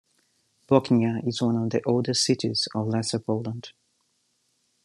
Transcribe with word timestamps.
Bochnia 0.67 1.21
is 1.27 1.43
one 1.43 1.55
of 1.55 1.69
the 1.69 1.83
oldest 1.83 2.25
cities 2.25 2.67
of 2.73 2.87
Lesser 2.87 3.19
Poland. 3.19 3.71